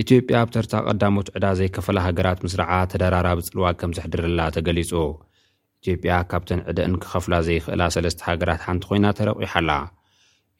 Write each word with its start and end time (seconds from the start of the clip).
ኢትዮጵያ 0.00 0.34
ኣብ 0.42 0.50
ተርታ 0.54 0.74
ቀዳሞት 0.90 1.28
ዕዳ 1.36 1.46
ዘይከፈላ 1.58 1.98
ሃገራት 2.06 2.38
ምስ 2.44 2.52
ረዓ 2.60 2.70
ተዳራራ 2.92 3.28
ብ 3.38 3.44
ፅልዋግ 3.48 3.76
ከም 3.80 3.90
ዘሕድረላ 3.98 4.40
ተገሊፁ 4.56 4.92
ኢትዮጵያ 5.82 6.12
ካብተን 6.30 6.60
ዕደ 6.70 6.78
እንክኸፍላ 6.90 7.34
ዘይክእላ 7.48 7.82
ሰለስተ 7.96 8.24
ሃገራት 8.28 8.62
ሓንቲ 8.66 8.84
ኮይና 8.90 9.06
ተረቂሓላ 9.18 9.70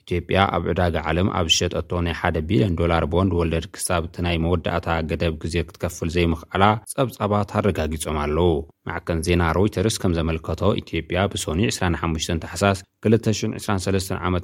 ኢትዮጵያ 0.02 0.38
ኣብ 0.56 0.64
ዕዳግ 0.70 0.94
ዓለም 1.08 1.28
ኣብ 1.38 1.46
ዝሸጠቶ 1.50 1.90
ናይ 2.04 2.14
1ደ 2.20 2.36
ቢልዮን 2.48 2.74
ዶላር 2.80 3.02
ቦወንድ 3.12 3.32
ወለድ 3.40 3.64
ክሳብ 3.74 4.02
እቲ 4.08 4.16
ናይ 4.26 4.36
መወዳእታ 4.44 4.88
ገደብ 5.10 5.34
ግዜ 5.42 5.54
ክትከፍል 5.68 6.08
ዘይምኽኣላ 6.14 6.64
ጸብጻባት 6.92 7.52
ኣረጋጊጾም 7.60 8.16
ኣለው 8.24 8.50
ማዕከን 8.88 9.20
ዜና 9.26 9.42
ሮይተርስ 9.58 9.96
ከም 10.04 10.14
ዘመልከቶ 10.18 10.60
ኢትዮጵያ 10.82 11.18
ብሶኒ 11.34 11.60
25 11.74 12.36
ተሓሳስ 12.44 12.78
223 13.10 14.12
ዓ 14.22 14.34
ም 14.34 14.42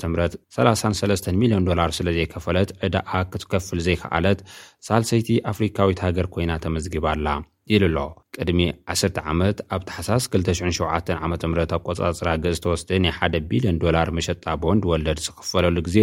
33 0.61 1.31
ሚልዮን 1.43 1.67
ዶላር 1.71 1.93
ስለዘይከፈለት 2.01 2.73
ዕዳኣ 2.89 3.11
ክትከፍል 3.35 3.81
ዘይክኣለት 3.89 4.41
ሳልሰይቲ 4.89 5.31
ኣፍሪካዊት 5.53 6.03
ሃገር 6.07 6.29
ኮይና 6.37 6.53
ተመዝግባኣላ 6.67 7.27
ኢሉ 7.75 7.83
ኣሎ 7.91 7.97
ቅድሚ 8.37 8.61
10 8.93 9.19
ዓመት 9.31 9.57
ኣብ 9.75 9.83
ታሓሳስ 9.89 10.25
27 10.35 11.11
ዓ 11.15 11.19
ም 11.31 11.59
ኣቈጻጽራ 11.63 12.29
ግእስ 12.45 12.61
ተወስደ 12.65 12.91
ናይ 13.05 13.13
1ቢልዮን 13.27 13.79
መሸጣ 14.17 14.45
ቦንድ 14.63 14.83
ወለድ 14.91 15.19
ዚኽፈለሉ 15.27 15.77
ግዜ 15.89 15.99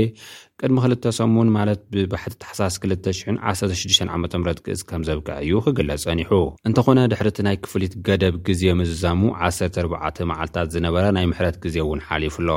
ቅድሚ 0.61 0.77
ኽል 0.83 0.93
ሰሙን 1.19 1.49
ማለት 1.57 1.81
ብባሕቲ 1.95 2.35
ታሓሳስ 2.45 2.77
2,16 2.85 4.13
ዓ 4.15 4.19
ም 4.19 4.45
ግእስ 4.67 4.83
ከም 4.91 5.03
ዘብቅዐ 5.09 5.37
እዩ 5.47 5.53
ኺግለጽ 5.67 6.01
ጸኒሑ 6.05 6.31
እንተ 6.69 6.77
ዀነ 6.91 7.07
ድሕሪ 7.13 7.29
እቲ 7.33 7.39
ናይ 7.49 7.57
ክፍሊት 7.65 7.95
ገደብ 8.09 8.37
ግዜ 8.49 8.61
ምዝዛሙ 8.81 9.21
14 9.51 10.23
መዓልትታት 10.31 10.69
ዝነበረ 10.77 11.03
ናይ 11.19 11.27
ምሕረት 11.33 11.57
ግዜ 11.65 11.77
እውን 11.87 12.01
ሓሊፉ 12.09 12.35
ኣሎ 12.45 12.51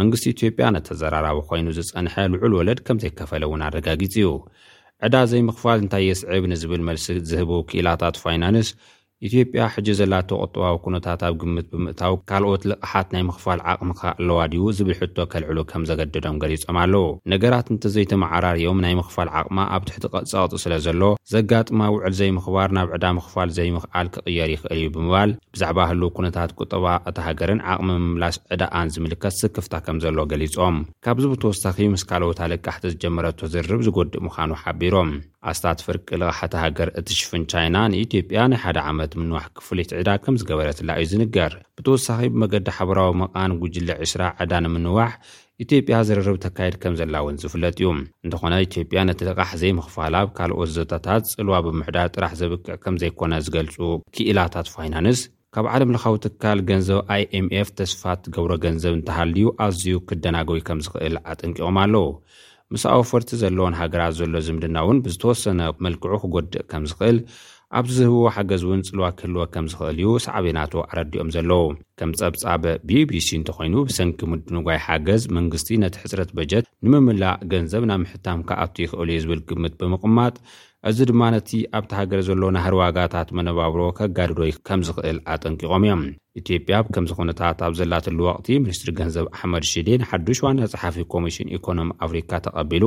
መንግስቲ 0.00 0.24
ኢትዮጵያ 0.34 0.66
ነተዘራራቢ 0.76 1.40
ዀይኑ 1.50 1.68
ዝጸንሐ 1.80 2.14
ልዑል 2.34 2.54
ወለድ 2.60 2.78
ከም 2.86 2.96
ዘይከፈለ 3.04 3.42
እውን 3.48 3.60
ኣረጋጊጽ 3.68 4.14
እዩ 4.22 4.28
ዕዳ 5.06 5.14
ዘይ 5.30 5.42
ምኽፋል 5.46 5.78
እንታይ 5.82 6.04
የስዕብ 6.08 6.44
ንዝብል 6.52 6.82
መልሲ 6.88 7.06
ዝህቡ 7.30 7.50
ክኢላታት 7.68 8.16
ፋይናንስ 8.22 8.68
ኢትዮጵያ 9.26 9.66
ሕጂ 9.74 9.88
ዘላተ 9.98 10.30
ቕጠባዊ 10.42 10.74
ኩነታት 10.84 11.20
ኣብ 11.26 11.34
ግምት 11.42 11.66
ብምእታው 11.74 12.14
ካልኦት 12.30 12.62
ልቕሓት 12.70 13.08
ናይ 13.14 13.22
ምኽፋል 13.28 13.60
ዓቕሚ 13.72 13.90
ካ 14.00 14.02
ኣለዋ 14.18 14.40
ድዩ 14.52 14.64
ዝብል 14.78 14.96
ሕቶ 14.98 15.16
ኬልዕሉ 15.32 15.58
ከም 15.70 15.82
ዘገድዶም 15.90 16.36
ገሊፆም 16.42 16.76
ኣለዉ 16.82 17.00
ነገራት 17.32 17.68
እንተዘይተመዓራርዮም 17.74 18.82
ናይ 18.86 18.94
ምኽፋል 19.00 19.28
ዓቕማ 19.40 19.58
ኣብ 19.76 19.82
ትሕቲ 19.90 20.04
ቐጸቕጽ 20.16 20.60
ስለ 20.64 20.74
ዘሎ 20.86 21.02
ዘጋጥማ 21.34 21.80
ውዕል 21.94 22.14
ዘይምኽባር 22.20 22.68
ናብ 22.78 22.90
ዕዳ 22.96 23.04
ምኽፋል 23.20 23.48
ዘይምኽዓል 23.58 24.08
ክቕየር 24.16 24.50
ይኽእል 24.54 24.72
እዩ 24.82 24.86
ብምባል 24.96 25.32
ብዛዕባ 25.56 25.78
ህሉ 25.92 26.02
ኩነታት 26.18 26.52
ቁጠባ 26.60 26.84
እቲ 27.10 27.16
ሃገርን 27.28 27.62
ዓቕሚ 27.74 27.90
ምምላስ 28.06 28.36
ዕዳኣን 28.56 28.92
ዝምልከት 28.96 29.34
ስክፍታ 29.42 29.74
ከም 29.86 30.00
ዘሎ 30.06 30.18
ገሊፆም 30.34 30.76
ካብዚ 31.06 31.24
ብተወሳኺ 31.32 31.78
ምስ 31.94 32.04
ካልኦት 32.10 32.38
ኣልቃሕቲ 32.48 32.84
ዝጀመረቶ 32.94 33.40
ዝርብ 33.54 33.80
ዝጐዲእ 33.88 34.24
ምዃኑ 34.28 34.50
ሓቢሮም 34.64 35.12
ኣስታት 35.50 35.80
ፍርቂ 35.86 36.06
ልቕሓት 36.20 36.52
ሃገር 36.64 36.88
እቲ 36.98 37.08
ሽፍን 37.20 37.42
ቻይና 37.52 37.76
ንኢትዮጵያ 37.92 38.42
ናይ 38.52 38.60
ሓደ 38.62 38.78
ዓመት 38.90 39.12
ምንዋሕ 39.20 39.44
ክፍለይት 39.58 39.90
ዕዳ 40.00 40.10
ከም 40.24 40.34
ዝገበረትላ 40.40 40.90
እዩ 41.02 41.06
ዝንገር 41.10 41.52
ብተወሳኺ 41.78 42.20
ብመገዲ 42.34 42.68
ሓበራዊ 42.78 43.10
መቓን 43.22 43.52
ጉጅለ 43.62 43.88
20 44.06 44.30
ዕዳ 44.44 44.52
ንምንዋሕ 44.64 45.10
ኢትዮጵያ 45.64 45.96
ዝረርብ 46.08 46.38
ተካየድ 46.44 46.76
ከም 46.82 46.94
ዘላ 47.00 47.14
እውን 47.22 47.36
ዝፍለጥ 47.42 47.74
እዩ 47.80 47.90
እንተኾነ 48.26 48.54
ኢትጵያ 48.66 49.00
ነቲ 49.08 49.20
ልቓሕ 49.28 49.50
ዘይምኽፋላብ 49.62 50.28
ካልኦት 50.38 50.70
ዘታታት 50.76 51.22
ጽልዋ 51.34 51.54
ብምሕዳር 51.66 52.08
ጥራሕ 52.16 52.32
ዘብቅዕ 52.42 52.70
ከም 52.84 52.96
ዘይኮነ 53.02 53.32
ዝገልጹ 53.48 53.76
ክኢላታት 54.16 54.68
ፋይናንስ 54.76 55.20
ካብ 55.56 55.66
ዓለም 55.74 55.92
ለኻዊ 55.94 56.14
ትካል 56.24 56.58
ገንዘብ 56.70 57.00
ኣይ 57.14 57.22
ኤmኤf 57.38 57.68
ተስፋት 57.78 58.22
ገብሮ 58.34 58.52
ገንዘብ 58.64 58.92
እንተሃልዩ 58.98 59.46
ኣዝዩ 59.66 59.94
ክደናግቢ 60.08 60.58
ከም 60.68 60.78
ዝኽእል 60.84 61.14
ኣጠንቂኦም 61.32 61.76
ኣለዉ 61.82 62.02
ምስ 62.74 62.82
ኣወፈርቲ 62.92 63.30
ዘለዎን 63.42 63.74
ሃገራት 63.80 64.12
ዘሎ 64.20 64.34
ዝምድና 64.46 64.76
እውን 64.84 64.98
ብዝተወሰነ 65.04 65.60
መልክዑ 65.86 66.12
ክጐድእ 66.22 66.64
ከም 66.72 66.84
ዝኽእል 66.92 67.18
ኣብ 67.78 67.86
ዝህብዎ 67.94 68.24
ሓገዝ 68.34 68.62
እውን 68.66 68.80
ፅልዋ 68.88 69.06
ክህልወ 69.18 69.38
ከም 69.54 69.64
ዝኽእል 69.70 69.96
እዩ 70.02 70.10
ሳዕቤናቱ 70.24 70.72
ኣረዲኦም 70.90 71.28
ዘለዉ 71.34 71.62
ከም 72.00 72.10
ጸብጻብ 72.20 72.64
bቢሲ 72.88 73.28
እንተኮይኑ 73.38 73.74
ብሰንኪ 73.88 74.20
ምድንጓይ 74.32 74.78
ሓገዝ 74.86 75.22
መንግስቲ 75.38 75.68
ነቲ 75.84 75.94
ሕፅረት 76.02 76.30
በጀት 76.38 76.66
ንምምላእ 76.84 77.36
ገንዘብ 77.54 77.82
ና 77.90 77.96
ምሕታም 78.02 78.40
ካኣቱ 78.50 78.74
ይኽእሉ 78.84 79.08
ዩ 79.16 79.20
ዝብል 79.24 79.40
ግምት 79.48 79.74
ብምቕማጥ 79.80 80.34
እዚ 80.88 80.98
ድማ 81.08 81.20
ነቲ 81.34 81.50
ኣብቲሃገር 81.78 82.20
ዘሎ 82.26 82.42
ናህሪ 82.56 82.74
ዋጋታት 82.80 83.28
መነባብሮ 83.36 83.80
ከጋዲዶይ 83.98 84.52
ከም 84.68 84.80
ዝኽእል 84.86 85.18
ኣጠንቂቖም 85.34 85.84
እዮም 85.88 86.02
ኢትዮጵያ 86.40 86.76
ብከምዚ 86.84 87.10
ኹነታት 87.18 87.58
ኣብ 87.66 87.74
ዘላተሉ 87.78 88.18
ወቅቲ 88.30 88.46
ሚኒስትሪ 88.62 88.90
ገንዘብ 89.00 89.26
ኣሕመድ 89.36 89.64
ሽደ 89.72 89.88
ንሓዱሽ 90.02 90.38
ዋና 90.44 90.60
ፀሓፊ 90.72 90.96
ኮሚሽን 91.12 91.50
ኢኮኖም 91.58 91.90
ኣፍሪካ 92.06 92.30
ተቐቢሉ 92.46 92.84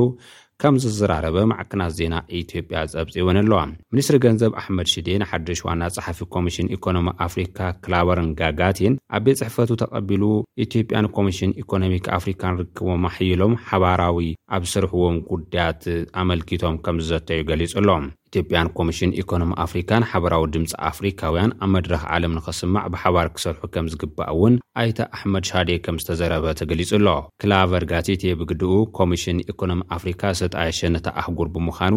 ከም 0.62 0.76
ዝዝራረበ 0.82 1.36
ማዕክናት 1.50 1.92
ዜና 1.98 2.14
ኢትጵያ 2.38 2.78
ፀብፂ 2.92 3.12
ይውን 3.20 3.36
ኣለዋ 3.42 3.58
ሚኒስትሪ 3.94 4.16
ገንዘብ 4.24 4.52
ኣሕመድ 4.60 4.88
ሽደ 4.92 5.08
ንሓዱሽ 5.22 5.60
ዋና 5.68 5.82
ፀሓፊ 5.96 6.20
ኮሚሽን 6.34 6.70
ኢኮኖም 6.76 7.08
ኣፍሪካ 7.26 7.58
ክላበርንጋጋቴን 7.84 8.96
ኣብ 9.18 9.22
ቤት 9.26 9.38
ፅሕፈቱ 9.42 9.70
ተቐቢሉ 9.82 10.24
ኢትዮጵያን 10.64 11.08
ኮሚሽን 11.18 11.54
ኢኮኖሚክ 11.62 12.06
ኣፍሪካ 12.18 12.42
ንርክቦም 12.56 13.06
ሕይሎም 13.16 13.54
ሓባራዊ 13.70 14.18
ኣብ 14.58 14.66
ሰርሕዎም 14.74 15.16
ጉዳያት 15.32 15.82
ኣመልኪቶም 16.24 16.76
ከምዝዘተ 16.86 17.30
ዩ 17.40 17.44
ገሊፁሎ 17.52 17.87
ኢትዮጵያን 18.30 18.68
ኮሚሽን 18.78 19.10
ኢኮኖም 19.20 19.52
ኣፍሪካን 19.64 20.02
ሓበራዊ 20.10 20.42
ድምፂ 20.54 20.72
ኣፍሪካውያን 20.88 21.50
ኣብ 21.64 21.68
መድረኽ 21.74 22.02
ዓለም 22.14 22.32
ንኽስማዕ 22.38 22.84
ብሓባር 22.94 23.28
ክሰርሑ 23.36 23.60
ከም 23.74 23.86
ዝግባእ 23.92 24.28
እውን 24.34 24.54
ኣይተ 24.80 24.98
ኣሕመድ 25.16 25.44
ሻዴ 25.50 25.70
ከም 25.84 25.98
ዝተዘረበ 26.02 26.46
ተገሊጹ 26.60 26.90
ኣሎ 26.98 27.08
ክላቨር 27.42 27.84
ጋቲቴ 27.92 28.24
ብግድኡ 28.40 28.72
ኮሚሽን 28.98 29.40
ኢኮኖም 29.52 29.80
ኣፍሪካ 29.96 30.22
ስጣይሸነተ 30.40 31.14
ኣህጉር 31.22 31.48
ብምዃኑ 31.54 31.96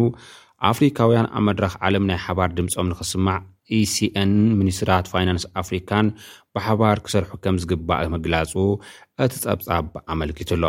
ኣፍሪካውያን 0.70 1.30
ኣብ 1.38 1.44
መድረኽ 1.50 1.74
ዓለም 1.88 2.06
ናይ 2.10 2.20
ሓባር 2.26 2.50
ድምፆም 2.58 2.88
ንኽስማዕ 2.92 3.38
ኢሲን 3.80 4.32
ሚኒስትራት 4.60 5.06
ፋይናንስ 5.12 5.44
ኣፍሪካን 5.62 6.06
ብሓባር 6.56 6.98
ክሰርሑ 7.06 7.30
ከም 7.44 7.58
ዝግባእ 7.64 8.04
መግላጹ 8.16 8.52
እቲ 9.26 9.32
ጸብጻብ 9.44 9.92
ኣመልኪቱ 10.14 10.52
ኣሎ 10.58 10.64